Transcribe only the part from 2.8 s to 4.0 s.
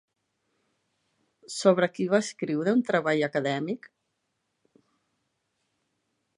treball acadèmic?